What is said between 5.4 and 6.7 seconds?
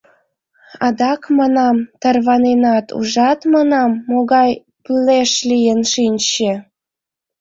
лийын шинче...